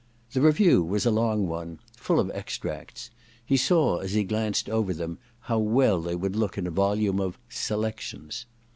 The 0.31 0.41
review 0.41 0.81
was 0.83 1.05
a 1.05 1.11
long 1.11 1.47
one, 1.47 1.77
full 1.95 2.19
of 2.19 2.31
extracts: 2.31 3.11
he 3.45 3.55
saw, 3.55 3.99
as 3.99 4.13
he 4.13 4.23
glanced 4.23 4.67
over 4.67 4.95
these, 4.95 5.15
how 5.41 5.59
well 5.59 6.01
they 6.01 6.15
would 6.15 6.35
look 6.35 6.57
in 6.57 6.65
a 6.65 6.71
volume 6.71 7.19
of 7.19 7.37
* 7.45 7.49
Selections.' 7.67 8.47